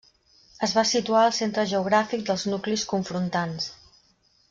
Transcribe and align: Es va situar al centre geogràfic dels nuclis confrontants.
Es 0.67 0.71
va 0.77 0.83
situar 0.91 1.19
al 1.27 1.35
centre 1.41 1.67
geogràfic 1.73 2.25
dels 2.31 2.47
nuclis 2.55 2.87
confrontants. 2.97 3.73